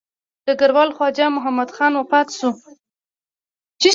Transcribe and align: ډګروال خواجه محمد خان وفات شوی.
ډګروال 0.45 0.89
خواجه 0.95 1.25
محمد 1.35 1.69
خان 1.75 1.93
وفات 1.97 2.27
شوی. 2.37 2.57